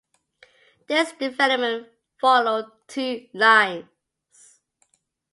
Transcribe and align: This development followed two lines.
This 0.87 1.11
development 1.11 1.89
followed 2.19 2.71
two 2.87 3.27
lines. 3.35 4.59